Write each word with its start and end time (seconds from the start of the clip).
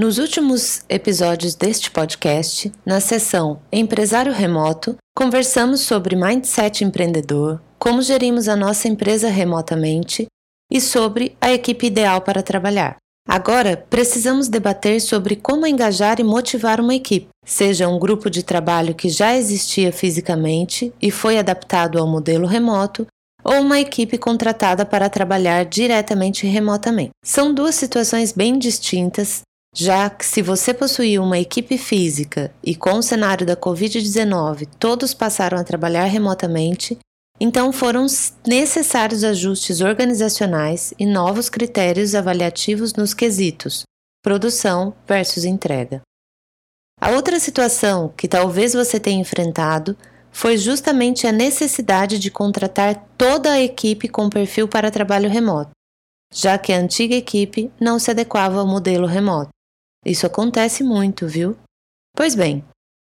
Nos 0.00 0.16
últimos 0.16 0.80
episódios 0.88 1.54
deste 1.54 1.90
podcast, 1.90 2.72
na 2.86 3.00
seção 3.00 3.60
Empresário 3.70 4.32
Remoto, 4.32 4.96
conversamos 5.14 5.82
sobre 5.82 6.16
mindset 6.16 6.82
empreendedor, 6.82 7.60
como 7.78 8.00
gerimos 8.00 8.48
a 8.48 8.56
nossa 8.56 8.88
empresa 8.88 9.28
remotamente 9.28 10.26
e 10.72 10.80
sobre 10.80 11.36
a 11.38 11.52
equipe 11.52 11.88
ideal 11.88 12.22
para 12.22 12.42
trabalhar. 12.42 12.96
Agora, 13.28 13.76
precisamos 13.90 14.48
debater 14.48 15.02
sobre 15.02 15.36
como 15.36 15.66
engajar 15.66 16.18
e 16.18 16.24
motivar 16.24 16.80
uma 16.80 16.94
equipe, 16.94 17.28
seja 17.44 17.86
um 17.86 17.98
grupo 17.98 18.30
de 18.30 18.42
trabalho 18.42 18.94
que 18.94 19.10
já 19.10 19.36
existia 19.36 19.92
fisicamente 19.92 20.94
e 20.98 21.10
foi 21.10 21.36
adaptado 21.36 21.98
ao 21.98 22.08
modelo 22.08 22.46
remoto, 22.46 23.06
ou 23.44 23.60
uma 23.60 23.78
equipe 23.78 24.16
contratada 24.16 24.86
para 24.86 25.10
trabalhar 25.10 25.66
diretamente 25.66 26.46
remotamente. 26.46 27.10
São 27.22 27.52
duas 27.52 27.74
situações 27.74 28.32
bem 28.32 28.58
distintas 28.58 29.42
já 29.74 30.10
que, 30.10 30.26
se 30.26 30.42
você 30.42 30.74
possuía 30.74 31.22
uma 31.22 31.38
equipe 31.38 31.78
física 31.78 32.52
e 32.62 32.74
com 32.74 32.94
o 32.94 33.02
cenário 33.02 33.46
da 33.46 33.56
Covid-19 33.56 34.68
todos 34.78 35.14
passaram 35.14 35.58
a 35.58 35.64
trabalhar 35.64 36.04
remotamente, 36.04 36.98
então 37.38 37.72
foram 37.72 38.06
necessários 38.46 39.24
ajustes 39.24 39.80
organizacionais 39.80 40.92
e 40.98 41.06
novos 41.06 41.48
critérios 41.48 42.14
avaliativos 42.14 42.94
nos 42.94 43.14
quesitos 43.14 43.84
produção 44.22 44.94
versus 45.06 45.44
entrega. 45.44 46.02
A 47.00 47.10
outra 47.10 47.40
situação 47.40 48.12
que 48.14 48.28
talvez 48.28 48.74
você 48.74 49.00
tenha 49.00 49.20
enfrentado 49.20 49.96
foi 50.30 50.58
justamente 50.58 51.26
a 51.26 51.32
necessidade 51.32 52.18
de 52.18 52.30
contratar 52.30 53.08
toda 53.16 53.52
a 53.52 53.60
equipe 53.60 54.08
com 54.08 54.28
perfil 54.28 54.68
para 54.68 54.90
trabalho 54.90 55.30
remoto, 55.30 55.70
já 56.32 56.58
que 56.58 56.72
a 56.72 56.78
antiga 56.78 57.14
equipe 57.14 57.72
não 57.80 57.98
se 57.98 58.10
adequava 58.10 58.60
ao 58.60 58.66
modelo 58.66 59.06
remoto. 59.06 59.50
Isso 60.04 60.26
acontece 60.26 60.82
muito, 60.82 61.26
viu? 61.26 61.56
Pois 62.16 62.34
bem, 62.34 62.64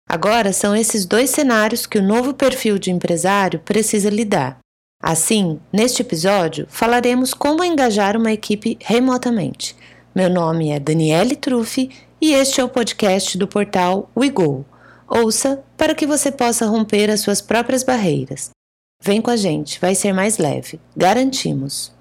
agora 0.09 0.53
são 0.53 0.77
esses 0.77 1.05
dois 1.07 1.31
cenários 1.31 1.87
que 1.87 1.99
o 1.99 2.03
novo 2.03 2.35
perfil 2.35 2.79
de 2.79 2.91
empresário 2.91 3.61
precisa 3.61 4.11
lidar. 4.11 4.59
Assim, 5.03 5.59
neste 5.73 6.03
episódio, 6.03 6.67
falaremos 6.69 7.35
como 7.35 7.65
engajar 7.65 8.17
uma 8.17 8.33
equipe 8.33 8.79
remotamente. 8.81 9.75
Meu 10.15 10.31
nome 10.31 10.71
é 10.71 10.79
Daniele 10.79 11.35
Truffi 11.35 11.91
e 12.21 12.33
este 12.35 12.61
é 12.61 12.65
o 12.65 12.69
podcast 12.69 13.37
do 13.37 13.49
portal 13.49 14.09
WeGo. 14.17 14.65
Ouça 15.09 15.63
para 15.77 15.95
que 15.95 16.07
você 16.07 16.31
possa 16.31 16.67
romper 16.67 17.11
as 17.11 17.21
suas 17.21 17.41
próprias 17.41 17.83
barreiras. 17.83 18.51
Vem 19.03 19.21
com 19.21 19.31
a 19.31 19.37
gente, 19.37 19.81
vai 19.81 19.95
ser 19.97 20.13
mais 20.13 20.39
leve, 20.39 20.79
garantimos. 20.97 21.93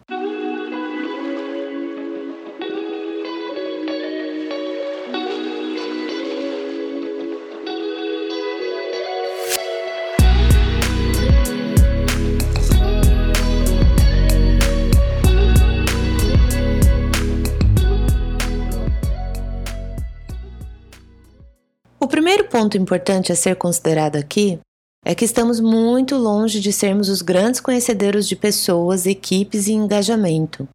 Ponto 22.51 22.77
importante 22.77 23.31
a 23.31 23.35
ser 23.35 23.55
considerado 23.55 24.17
aqui 24.17 24.59
é 25.05 25.15
que 25.15 25.23
estamos 25.23 25.59
muito 25.61 26.17
longe 26.17 26.59
de 26.59 26.71
sermos 26.73 27.07
os 27.07 27.21
grandes 27.21 27.61
conhecedores 27.61 28.27
de 28.27 28.35
pessoas, 28.35 29.05
equipes 29.05 29.67
e 29.67 29.71
engajamento. 29.71 30.67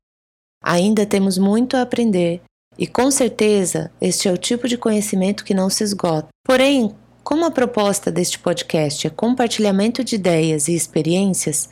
Ainda 0.64 1.04
temos 1.06 1.36
muito 1.36 1.76
a 1.76 1.82
aprender 1.82 2.40
e, 2.78 2.86
com 2.86 3.10
certeza, 3.10 3.92
este 4.00 4.26
é 4.26 4.32
o 4.32 4.38
tipo 4.38 4.66
de 4.66 4.78
conhecimento 4.78 5.44
que 5.44 5.54
não 5.54 5.68
se 5.70 5.84
esgota. 5.84 6.28
Porém, 6.44 6.94
como 7.22 7.44
a 7.44 7.50
proposta 7.50 8.10
deste 8.10 8.38
podcast 8.38 9.06
é 9.06 9.10
compartilhamento 9.10 10.02
de 10.02 10.16
ideias 10.16 10.68
e 10.68 10.74
experiências, 10.74 11.68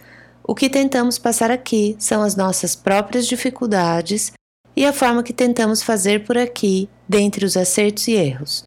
o 0.47 0.55
que 0.55 0.69
tentamos 0.69 1.19
passar 1.19 1.51
aqui 1.51 1.97
são 1.99 2.23
as 2.23 2.37
nossas 2.37 2.77
próprias 2.77 3.27
dificuldades 3.27 4.33
e 4.77 4.85
a 4.85 4.93
forma 4.93 5.23
que 5.23 5.33
tentamos 5.33 5.83
fazer 5.83 6.25
por 6.25 6.37
aqui, 6.37 6.89
dentre 7.09 7.45
os 7.45 7.57
acertos 7.57 8.07
e 8.07 8.13
erros. 8.13 8.65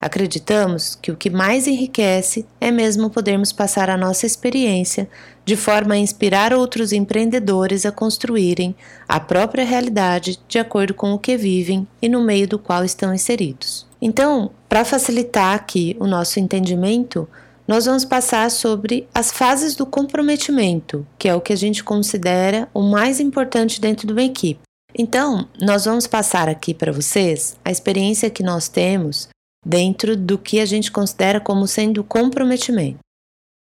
Acreditamos 0.00 0.94
que 0.94 1.12
o 1.12 1.16
que 1.16 1.28
mais 1.28 1.66
enriquece 1.66 2.46
é 2.58 2.70
mesmo 2.70 3.10
podermos 3.10 3.52
passar 3.52 3.90
a 3.90 3.98
nossa 3.98 4.24
experiência 4.24 5.06
de 5.44 5.56
forma 5.56 5.92
a 5.92 5.98
inspirar 5.98 6.54
outros 6.54 6.90
empreendedores 6.90 7.84
a 7.84 7.92
construírem 7.92 8.74
a 9.06 9.20
própria 9.20 9.62
realidade 9.62 10.40
de 10.48 10.58
acordo 10.58 10.94
com 10.94 11.12
o 11.12 11.18
que 11.18 11.36
vivem 11.36 11.86
e 12.00 12.08
no 12.08 12.22
meio 12.22 12.48
do 12.48 12.58
qual 12.58 12.82
estão 12.82 13.12
inseridos. 13.12 13.86
Então, 14.00 14.50
para 14.70 14.86
facilitar 14.86 15.54
aqui 15.54 15.94
o 16.00 16.06
nosso 16.06 16.40
entendimento, 16.40 17.28
nós 17.68 17.84
vamos 17.84 18.06
passar 18.06 18.50
sobre 18.50 19.06
as 19.14 19.30
fases 19.30 19.74
do 19.74 19.84
comprometimento, 19.84 21.06
que 21.18 21.28
é 21.28 21.34
o 21.34 21.42
que 21.42 21.52
a 21.52 21.56
gente 21.56 21.84
considera 21.84 22.70
o 22.72 22.80
mais 22.80 23.20
importante 23.20 23.78
dentro 23.78 24.06
de 24.06 24.14
uma 24.14 24.22
equipe. 24.22 24.62
Então, 24.96 25.46
nós 25.60 25.84
vamos 25.84 26.06
passar 26.06 26.48
aqui 26.48 26.72
para 26.72 26.90
vocês 26.90 27.56
a 27.62 27.70
experiência 27.70 28.30
que 28.30 28.42
nós 28.42 28.66
temos 28.66 29.28
dentro 29.64 30.16
do 30.16 30.38
que 30.38 30.60
a 30.60 30.66
gente 30.66 30.90
considera 30.90 31.40
como 31.40 31.66
sendo 31.66 32.02
comprometimento. 32.02 32.98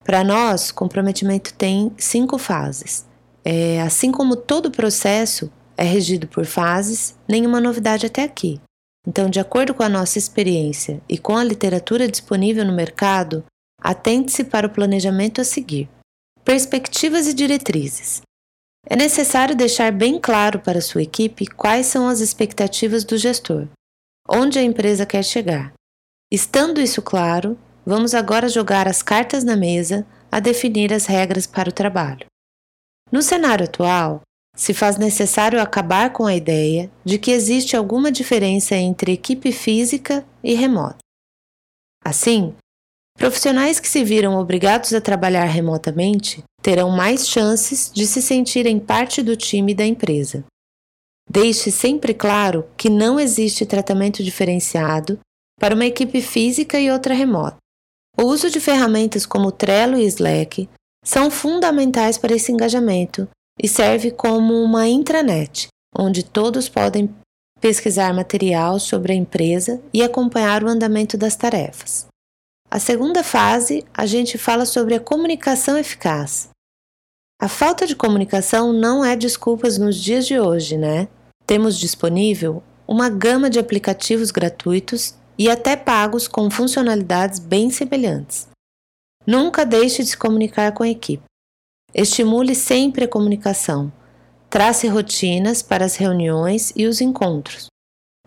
Para 0.03 0.23
nós, 0.23 0.71
comprometimento 0.71 1.53
tem 1.53 1.91
cinco 1.97 2.37
fases. 2.37 3.05
É, 3.43 3.81
assim 3.81 4.11
como 4.11 4.35
todo 4.35 4.71
processo 4.71 5.51
é 5.77 5.83
regido 5.83 6.27
por 6.27 6.45
fases, 6.45 7.17
nenhuma 7.27 7.61
novidade 7.61 8.05
até 8.05 8.23
aqui. 8.23 8.59
Então, 9.07 9.29
de 9.29 9.39
acordo 9.39 9.73
com 9.73 9.83
a 9.83 9.89
nossa 9.89 10.17
experiência 10.17 11.01
e 11.07 11.17
com 11.17 11.37
a 11.37 11.43
literatura 11.43 12.07
disponível 12.07 12.65
no 12.65 12.73
mercado, 12.73 13.45
atente-se 13.81 14.43
para 14.43 14.67
o 14.67 14.69
planejamento 14.69 15.39
a 15.39 15.43
seguir. 15.43 15.89
Perspectivas 16.43 17.27
e 17.27 17.33
diretrizes. 17.33 18.21
É 18.85 18.95
necessário 18.95 19.55
deixar 19.55 19.91
bem 19.91 20.19
claro 20.19 20.59
para 20.59 20.81
sua 20.81 21.03
equipe 21.03 21.45
quais 21.45 21.85
são 21.85 22.07
as 22.07 22.19
expectativas 22.19 23.03
do 23.03 23.17
gestor, 23.17 23.67
onde 24.27 24.57
a 24.57 24.63
empresa 24.63 25.05
quer 25.05 25.23
chegar, 25.23 25.73
Estando 26.31 26.79
isso 26.79 27.01
claro, 27.01 27.57
vamos 27.83 28.13
agora 28.13 28.47
jogar 28.47 28.87
as 28.87 29.01
cartas 29.01 29.43
na 29.43 29.55
mesa 29.55 30.05
a 30.31 30.39
definir 30.39 30.93
as 30.93 31.07
regras 31.07 31.47
para 31.47 31.69
o 31.69 31.73
trabalho. 31.73 32.27
No 33.11 33.21
cenário 33.21 33.65
atual, 33.65 34.21
se 34.55 34.73
faz 34.73 34.97
necessário 34.97 35.59
acabar 35.59 36.13
com 36.13 36.25
a 36.25 36.35
ideia 36.35 36.91
de 37.03 37.17
que 37.17 37.31
existe 37.31 37.75
alguma 37.75 38.11
diferença 38.11 38.75
entre 38.75 39.13
equipe 39.13 39.51
física 39.51 40.23
e 40.43 40.53
remota. 40.53 40.97
Assim, 42.05 42.53
profissionais 43.17 43.79
que 43.79 43.87
se 43.87 44.03
viram 44.03 44.37
obrigados 44.37 44.93
a 44.93 45.01
trabalhar 45.01 45.45
remotamente 45.45 46.43
terão 46.61 46.91
mais 46.91 47.27
chances 47.27 47.91
de 47.91 48.05
se 48.05 48.21
sentirem 48.21 48.79
parte 48.79 49.23
do 49.23 49.35
time 49.35 49.73
da 49.73 49.85
empresa. 49.85 50.45
Deixe 51.27 51.71
sempre 51.71 52.13
claro 52.13 52.67
que 52.77 52.89
não 52.89 53.19
existe 53.19 53.65
tratamento 53.65 54.23
diferenciado 54.23 55.19
para 55.59 55.75
uma 55.75 55.85
equipe 55.85 56.21
física 56.21 56.79
e 56.79 56.89
outra 56.89 57.13
remota. 57.13 57.57
O 58.17 58.23
uso 58.23 58.49
de 58.49 58.59
ferramentas 58.59 59.25
como 59.25 59.51
Trello 59.51 59.97
e 59.97 60.05
Slack 60.05 60.69
são 61.03 61.29
fundamentais 61.29 62.17
para 62.17 62.33
esse 62.33 62.51
engajamento 62.51 63.27
e 63.61 63.67
serve 63.67 64.11
como 64.11 64.53
uma 64.63 64.87
intranet, 64.87 65.67
onde 65.97 66.23
todos 66.23 66.69
podem 66.69 67.13
pesquisar 67.59 68.13
material 68.13 68.79
sobre 68.79 69.11
a 69.11 69.15
empresa 69.15 69.81
e 69.93 70.01
acompanhar 70.01 70.63
o 70.63 70.67
andamento 70.67 71.17
das 71.17 71.35
tarefas. 71.35 72.07
A 72.71 72.79
segunda 72.79 73.23
fase, 73.23 73.83
a 73.93 74.05
gente 74.05 74.37
fala 74.37 74.65
sobre 74.65 74.95
a 74.95 74.99
comunicação 74.99 75.77
eficaz. 75.77 76.49
A 77.41 77.47
falta 77.47 77.87
de 77.87 77.95
comunicação 77.95 78.71
não 78.71 79.03
é 79.03 79.15
desculpas 79.15 79.77
nos 79.77 79.95
dias 79.97 80.27
de 80.27 80.39
hoje, 80.39 80.77
né? 80.77 81.07
Temos 81.45 81.79
disponível 81.79 82.61
uma 82.87 83.09
gama 83.09 83.49
de 83.49 83.59
aplicativos 83.59 84.29
gratuitos 84.29 85.15
e 85.39 85.49
até 85.49 85.77
pagos 85.77 86.27
com 86.27 86.51
funcionalidades 86.51 87.39
bem 87.39 87.69
semelhantes. 87.69 88.49
Nunca 89.25 89.65
deixe 89.65 90.03
de 90.03 90.09
se 90.09 90.17
comunicar 90.17 90.73
com 90.73 90.83
a 90.83 90.89
equipe. 90.89 91.23
Estimule 91.93 92.53
sempre 92.53 93.05
a 93.05 93.07
comunicação. 93.07 93.91
Trace 94.49 94.87
rotinas 94.87 95.61
para 95.61 95.85
as 95.85 95.95
reuniões 95.95 96.73
e 96.75 96.85
os 96.85 96.99
encontros. 96.99 97.67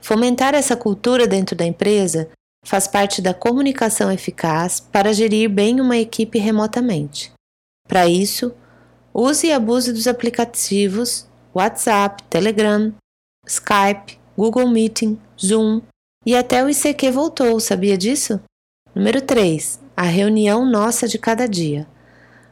Fomentar 0.01 0.55
essa 0.55 0.75
cultura 0.75 1.27
dentro 1.27 1.55
da 1.55 1.67
empresa 1.67 2.31
faz 2.65 2.87
parte 2.89 3.21
da 3.21 3.35
comunicação 3.35 4.11
eficaz 4.11 4.81
para 4.81 5.13
gerir 5.13 5.51
bem 5.51 5.81
uma 5.81 5.99
equipe 5.99 6.39
remotamente. 6.39 7.33
Para 7.87 8.09
isso, 8.09 8.55
use 9.13 9.49
e 9.49 9.53
abuse 9.53 9.93
dos 9.93 10.07
aplicativos 10.07 11.27
WhatsApp, 11.55 12.23
Telegram, 12.31 12.95
Skype, 13.47 14.19
Google 14.37 14.69
Meeting, 14.69 15.21
Zoom, 15.39 15.83
e 16.25 16.37
até 16.37 16.65
o 16.65 16.69
ICQ 16.69 17.11
voltou, 17.11 17.59
sabia 17.59 17.99
disso? 17.99 18.41
Número 18.95 19.21
3. 19.21 19.81
A 19.97 20.03
reunião 20.03 20.65
nossa 20.65 21.09
de 21.09 21.19
cada 21.19 21.49
dia. 21.49 21.87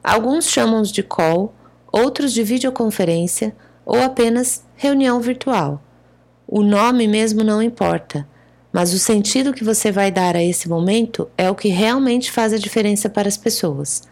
Alguns 0.02 0.49
chamam 0.49 0.82
de 0.82 1.02
call, 1.02 1.55
outros 1.93 2.32
de 2.32 2.43
videoconferência 2.43 3.55
ou 3.84 4.00
apenas 4.00 4.64
reunião 4.75 5.20
virtual. 5.20 5.82
O 6.46 6.62
nome 6.62 7.06
mesmo 7.06 7.44
não 7.44 7.62
importa. 7.62 8.26
mas 8.72 8.94
o 8.94 8.99
sentido 8.99 9.52
que 9.52 9.64
você 9.64 9.90
vai 9.90 10.11
dar 10.12 10.37
a 10.37 10.43
esse 10.43 10.69
momento 10.69 11.28
é 11.37 11.50
o 11.50 11.55
que 11.55 11.69
realmente 11.69 12.31
faz 12.31 12.52
a 12.52 12.58
diferença 12.58 13.08
para 13.08 13.28
as 13.28 13.37
pessoas. 13.37 14.02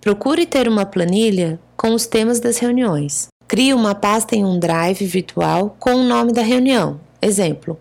Procure 0.00 0.46
ter 0.46 0.66
uma 0.68 0.86
planilha 0.86 1.60
com 1.76 1.92
os 1.92 2.06
temas 2.06 2.40
das 2.40 2.58
reuniões. 2.58 3.28
Crie 3.46 3.74
uma 3.74 3.94
pasta 3.94 4.34
em 4.34 4.44
um 4.44 4.58
drive 4.58 5.04
virtual 5.04 5.76
com 5.78 5.94
o 5.94 6.04
nome 6.04 6.32
da 6.32 6.42
reunião. 6.42 7.00
Exemplo: 7.20 7.78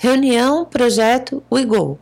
Reunião 0.00 0.64
Projeto 0.64 1.42
WeGo. 1.52 1.98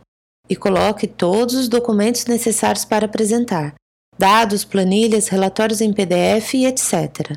E 0.47 0.55
coloque 0.55 1.07
todos 1.07 1.55
os 1.55 1.67
documentos 1.67 2.27
necessários 2.27 2.85
para 2.85 3.07
apresentar, 3.07 3.73
dados, 4.15 4.63
planilhas, 4.63 5.29
relatórios 5.29 5.81
em 5.81 5.91
PDF 5.91 6.53
e 6.53 6.67
etc. 6.67 7.35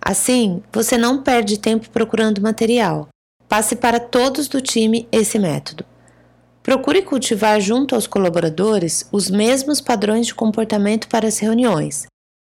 Assim, 0.00 0.62
você 0.72 0.96
não 0.96 1.24
perde 1.24 1.58
tempo 1.58 1.90
procurando 1.90 2.40
material. 2.40 3.08
Passe 3.48 3.74
para 3.74 3.98
todos 3.98 4.46
do 4.46 4.60
time 4.60 5.08
esse 5.10 5.40
método. 5.40 5.84
Procure 6.62 7.02
cultivar 7.02 7.60
junto 7.60 7.96
aos 7.96 8.06
colaboradores 8.06 9.08
os 9.10 9.28
mesmos 9.28 9.80
padrões 9.80 10.28
de 10.28 10.36
comportamento 10.36 11.08
para 11.08 11.26
as 11.26 11.40
reuniões. 11.40 12.06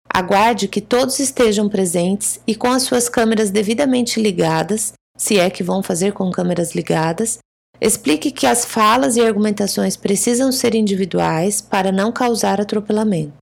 Aguarde 0.10 0.70
que 0.70 0.80
todos 0.80 1.20
estejam 1.20 1.68
presentes 1.68 2.40
e 2.48 2.56
com 2.56 2.72
as 2.72 2.84
suas 2.84 3.10
câmeras 3.10 3.52
devidamente 3.52 4.22
ligadas, 4.22 4.94
se 5.18 5.38
é 5.38 5.50
que 5.50 5.62
vão 5.62 5.84
fazer 5.84 6.14
com 6.14 6.32
câmeras 6.32 6.74
ligadas. 6.74 7.38
Explique 7.82 8.32
que 8.32 8.46
as 8.46 8.66
falas 8.66 9.16
e 9.16 9.22
argumentações 9.22 9.96
precisam 9.96 10.52
ser 10.52 10.76
individuais 10.76 11.62
para 11.62 11.92
não 11.92 12.12
causar 12.12 12.60
atropelamento. 12.60 13.34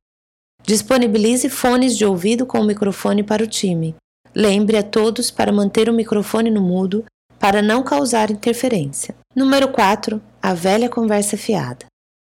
Disponibilize 0.64 1.50
fones 1.50 1.98
de 1.98 2.06
ouvido 2.06 2.46
com 2.46 2.60
o 2.60 2.64
microfone 2.64 3.24
para 3.24 3.44
o 3.44 3.48
time. 3.48 3.96
Lembre 4.36 4.78
a 4.78 4.84
todos 4.84 5.32
para 5.32 5.52
manter 5.52 5.90
o 5.90 5.94
microfone 5.94 6.52
no 6.52 6.62
mudo 6.62 7.04
para 7.40 7.62
não 7.62 7.82
causar 7.82 8.30
interferência. 8.30 9.16
Número 9.36 9.70
4. 9.70 10.22
A 10.42 10.54
velha 10.54 10.90
conversa 10.90 11.38
fiada. 11.38 11.86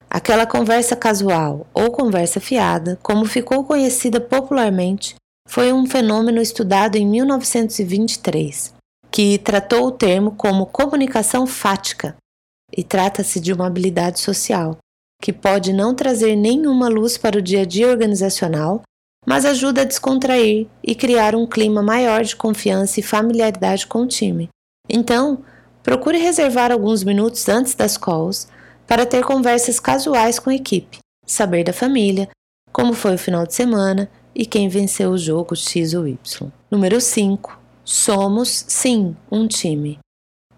Aquela 0.09 0.47
conversa 0.47 0.97
casual 0.97 1.67
ou 1.75 1.91
conversa 1.91 2.41
fiada, 2.41 2.99
como 3.03 3.25
ficou 3.27 3.65
conhecida 3.65 4.21
popularmente, 4.21 5.15
foi 5.49 5.73
um 5.73 5.87
fenômeno 5.87 6.41
estudado 6.41 6.97
em 6.97 7.07
1923, 7.07 8.73
que 9.11 9.39
tratou 9.39 9.87
o 9.87 9.93
termo 9.93 10.33
como 10.33 10.67
comunicação 10.67 11.47
fática, 11.47 12.17
e 12.77 12.85
trata-se 12.85 13.41
de 13.41 13.53
uma 13.53 13.67
habilidade 13.67 14.21
social, 14.21 14.79
que 15.21 15.33
pode 15.33 15.73
não 15.73 15.95
trazer 15.95 16.37
nenhuma 16.37 16.89
luz 16.89 17.19
para 17.19 17.39
o 17.39 17.43
dia 17.43 17.63
a 17.63 17.65
dia 17.65 17.89
organizacional, 17.89 18.83
mas 19.27 19.45
ajuda 19.45 19.83
a 19.83 19.85
descontrair 19.85 20.67
e 20.83 20.95
criar 20.95 21.35
um 21.35 21.47
clima 21.47 21.83
maior 21.83 22.23
de 22.23 22.37
confiança 22.37 23.01
e 23.01 23.03
familiaridade 23.03 23.87
com 23.87 24.03
o 24.03 24.07
time, 24.07 24.49
então, 24.93 25.45
procure 25.85 26.19
reservar 26.19 26.73
alguns 26.73 27.05
minutos 27.05 27.49
antes 27.49 27.75
das 27.75 27.97
calls 27.97 28.49
para 28.89 29.07
ter 29.07 29.25
conversas 29.25 29.79
casuais 29.79 30.41
com 30.41 30.51
a 30.51 30.55
equipe, 30.55 30.99
saber 31.25 31.63
da 31.63 31.73
família, 31.73 32.29
como 32.73 32.93
foi 32.93 33.15
o 33.15 33.19
final 33.19 33.47
de 33.47 33.55
semana 33.55 34.11
e 34.35 34.45
quem 34.45 34.69
venceu 34.69 35.11
o 35.11 35.19
jogo 35.19 35.55
X 35.55 35.95
ou 35.95 36.09
Y. 36.09 36.51
Número 36.69 37.01
5. 37.01 37.60
Somos, 37.91 38.65
sim, 38.69 39.17
um 39.31 39.49
time. 39.49 39.99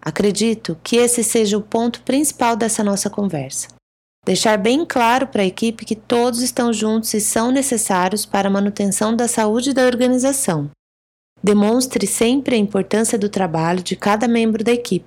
Acredito 0.01 0.77
que 0.83 0.97
esse 0.97 1.23
seja 1.23 1.57
o 1.57 1.61
ponto 1.61 2.01
principal 2.03 2.55
dessa 2.55 2.83
nossa 2.83 3.09
conversa. 3.09 3.69
Deixar 4.25 4.57
bem 4.57 4.85
claro 4.85 5.27
para 5.27 5.41
a 5.41 5.45
equipe 5.45 5.85
que 5.85 5.95
todos 5.95 6.41
estão 6.41 6.71
juntos 6.71 7.13
e 7.13 7.19
são 7.19 7.51
necessários 7.51 8.25
para 8.25 8.47
a 8.47 8.51
manutenção 8.51 9.15
da 9.15 9.27
saúde 9.27 9.73
da 9.73 9.85
organização, 9.85 10.69
Demonstre 11.43 12.07
sempre 12.07 12.55
a 12.55 12.57
importância 12.57 13.19
do 13.19 13.27
trabalho 13.27 13.83
de 13.83 13.97
cada 13.97 14.29
membro 14.29 14.63
da 14.63 14.71
equipe. 14.71 15.05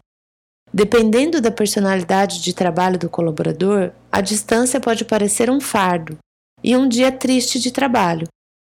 Dependendo 0.70 1.40
da 1.40 1.50
personalidade 1.50 2.42
de 2.42 2.52
trabalho 2.52 2.98
do 2.98 3.08
colaborador, 3.08 3.92
a 4.12 4.20
distância 4.20 4.78
pode 4.78 5.06
parecer 5.06 5.48
um 5.48 5.58
fardo 5.58 6.18
e 6.62 6.76
um 6.76 6.86
dia 6.86 7.10
triste 7.10 7.58
de 7.58 7.70
trabalho. 7.70 8.28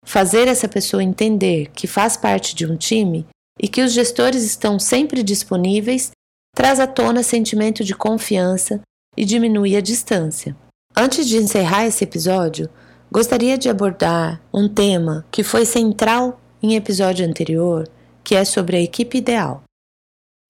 Fazer 0.05 0.49
essa 0.49 0.67
pessoa 0.67 1.05
entender 1.05 1.71
que 1.71 1.87
faz 1.87 2.17
parte 2.17 2.57
de 2.57 2.67
um 2.67 2.77
time 2.77 3.25
e 3.61 3.69
que 3.69 3.83
os 3.83 3.93
gestores 3.93 4.43
estão 4.45 4.79
sempre 4.79 5.23
disponíveis 5.23 6.11
traz 6.55 6.79
à 6.81 6.87
tona 6.87 7.23
sentimento 7.23 7.83
de 7.85 7.95
confiança 7.95 8.81
e 9.17 9.25
diminui 9.25 9.77
a 9.77 9.81
distância. 9.81 10.57
Antes 10.97 11.27
de 11.27 11.39
encerrar 11.39 11.87
esse 11.87 12.05
episódio, 12.05 12.69
gostaria 13.11 13.57
de 13.57 13.69
abordar 13.69 14.41
um 14.53 14.69
tema 14.69 15.25
que 15.31 15.43
foi 15.43 15.65
central 15.65 16.41
em 16.63 16.77
episódio 16.77 17.27
anterior, 17.27 17.89
que 18.23 18.35
é 18.35 18.45
sobre 18.45 18.77
a 18.77 18.81
equipe 18.81 19.19
ideal. 19.19 19.63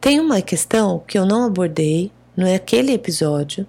Tem 0.00 0.18
uma 0.18 0.42
questão 0.42 0.98
que 0.98 1.16
eu 1.16 1.24
não 1.24 1.44
abordei 1.44 2.10
naquele 2.36 2.92
episódio, 2.92 3.66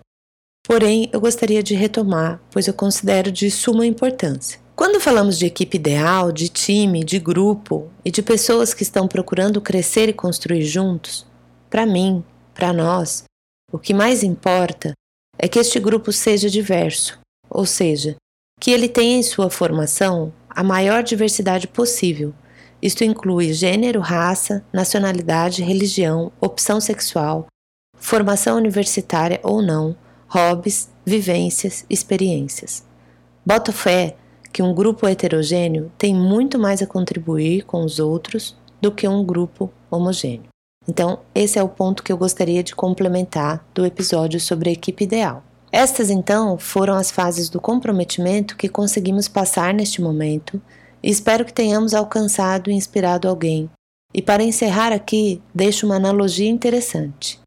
porém 0.65 1.09
eu 1.13 1.21
gostaria 1.21 1.61
de 1.61 1.75
retomar, 1.75 2.41
pois 2.49 2.67
eu 2.67 2.73
considero 2.73 3.31
de 3.31 3.51
suma 3.51 3.85
importância. 3.85 4.62
Quando 4.75 4.99
falamos 4.99 5.37
de 5.37 5.45
equipe 5.45 5.77
ideal, 5.77 6.31
de 6.31 6.49
time, 6.49 7.03
de 7.03 7.19
grupo 7.19 7.91
e 8.03 8.09
de 8.09 8.23
pessoas 8.23 8.73
que 8.73 8.81
estão 8.81 9.07
procurando 9.07 9.61
crescer 9.61 10.09
e 10.09 10.13
construir 10.13 10.63
juntos, 10.63 11.27
para 11.69 11.85
mim, 11.85 12.23
para 12.55 12.73
nós, 12.73 13.23
o 13.71 13.77
que 13.77 13.93
mais 13.93 14.23
importa 14.23 14.93
é 15.37 15.47
que 15.47 15.59
este 15.59 15.79
grupo 15.79 16.11
seja 16.11 16.49
diverso, 16.49 17.19
ou 17.47 17.67
seja, 17.67 18.15
que 18.59 18.71
ele 18.71 18.89
tenha 18.89 19.17
em 19.17 19.23
sua 19.23 19.47
formação 19.49 20.33
a 20.49 20.63
maior 20.63 21.03
diversidade 21.03 21.67
possível. 21.67 22.33
Isto 22.81 23.03
inclui 23.03 23.53
gênero, 23.53 23.99
raça, 23.99 24.65
nacionalidade, 24.73 25.61
religião, 25.63 26.31
opção 26.41 26.81
sexual, 26.81 27.45
formação 27.95 28.57
universitária 28.57 29.39
ou 29.43 29.61
não, 29.61 29.95
hobbies, 30.27 30.89
vivências, 31.05 31.85
experiências. 31.89 32.83
Boto 33.45 33.71
fé 33.71 34.17
que 34.53 34.61
um 34.61 34.73
grupo 34.73 35.07
heterogêneo 35.07 35.91
tem 35.97 36.13
muito 36.13 36.59
mais 36.59 36.81
a 36.81 36.87
contribuir 36.87 37.63
com 37.63 37.83
os 37.83 37.99
outros 37.99 38.55
do 38.79 38.91
que 38.91 39.07
um 39.07 39.25
grupo 39.25 39.73
homogêneo. 39.89 40.53
Então, 40.87 41.19
esse 41.33 41.57
é 41.57 41.63
o 41.63 41.69
ponto 41.69 42.03
que 42.03 42.11
eu 42.11 42.17
gostaria 42.17 42.61
de 42.61 42.75
complementar 42.75 43.65
do 43.73 43.85
episódio 43.85 44.39
sobre 44.39 44.69
a 44.69 44.73
equipe 44.73 45.05
ideal. 45.05 45.43
Estas, 45.71 46.11
então, 46.11 46.57
foram 46.57 46.93
as 46.93 47.09
fases 47.09 47.49
do 47.49 47.59
comprometimento 47.59 48.55
que 48.55 48.69
conseguimos 48.69 49.27
passar 49.27 49.73
neste 49.73 50.01
momento 50.01 50.61
e 51.01 51.09
espero 51.09 51.45
que 51.45 51.53
tenhamos 51.53 51.95
alcançado 51.95 52.69
e 52.69 52.73
inspirado 52.73 53.27
alguém. 53.27 53.69
E 54.13 54.21
para 54.21 54.43
encerrar 54.43 54.93
aqui, 54.93 55.41
deixo 55.55 55.87
uma 55.87 55.95
analogia 55.95 56.49
interessante. 56.49 57.39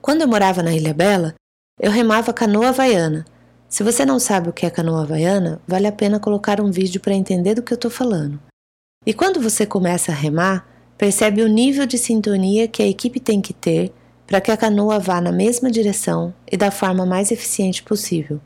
Quando 0.00 0.22
eu 0.22 0.28
morava 0.28 0.62
na 0.62 0.72
Ilha 0.72 0.94
Bela, 0.94 1.34
eu 1.78 1.90
remava 1.90 2.32
canoa 2.32 2.68
havaiana. 2.68 3.26
Se 3.72 3.82
você 3.82 4.04
não 4.04 4.18
sabe 4.18 4.50
o 4.50 4.52
que 4.52 4.66
é 4.66 4.70
canoa 4.70 5.00
havaiana, 5.00 5.58
vale 5.66 5.86
a 5.86 5.92
pena 5.92 6.20
colocar 6.20 6.60
um 6.60 6.70
vídeo 6.70 7.00
para 7.00 7.14
entender 7.14 7.54
do 7.54 7.62
que 7.62 7.72
eu 7.72 7.76
estou 7.76 7.90
falando. 7.90 8.38
E 9.06 9.14
quando 9.14 9.40
você 9.40 9.64
começa 9.64 10.12
a 10.12 10.14
remar, 10.14 10.68
percebe 10.98 11.40
o 11.40 11.48
nível 11.48 11.86
de 11.86 11.96
sintonia 11.96 12.68
que 12.68 12.82
a 12.82 12.86
equipe 12.86 13.18
tem 13.18 13.40
que 13.40 13.54
ter 13.54 13.90
para 14.26 14.42
que 14.42 14.50
a 14.50 14.58
canoa 14.58 14.98
vá 14.98 15.22
na 15.22 15.32
mesma 15.32 15.70
direção 15.70 16.34
e 16.46 16.54
da 16.54 16.70
forma 16.70 17.06
mais 17.06 17.30
eficiente 17.30 17.82
possível. 17.82 18.42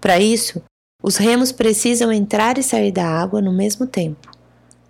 Para 0.00 0.18
isso, 0.18 0.60
os 1.00 1.16
remos 1.16 1.52
precisam 1.52 2.12
entrar 2.12 2.58
e 2.58 2.62
sair 2.64 2.90
da 2.90 3.06
água 3.06 3.40
no 3.40 3.52
mesmo 3.52 3.86
tempo. 3.86 4.32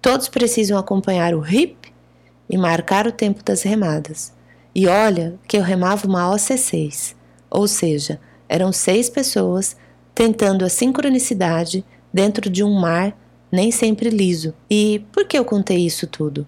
Todos 0.00 0.26
precisam 0.26 0.78
acompanhar 0.78 1.34
o 1.34 1.46
hip 1.46 1.92
e 2.48 2.56
marcar 2.56 3.06
o 3.06 3.12
tempo 3.12 3.44
das 3.44 3.60
remadas. 3.60 4.32
E 4.74 4.86
olha 4.86 5.38
que 5.46 5.58
eu 5.58 5.62
remava 5.62 6.06
uma 6.06 6.34
OC6, 6.34 7.14
ou 7.50 7.68
seja, 7.68 8.18
eram 8.48 8.72
seis 8.72 9.08
pessoas 9.10 9.76
tentando 10.14 10.64
a 10.64 10.68
sincronicidade 10.68 11.84
dentro 12.12 12.48
de 12.48 12.64
um 12.64 12.72
mar 12.72 13.16
nem 13.50 13.70
sempre 13.70 14.10
liso. 14.10 14.54
E 14.70 15.04
por 15.12 15.26
que 15.26 15.38
eu 15.38 15.44
contei 15.44 15.78
isso 15.78 16.06
tudo? 16.06 16.46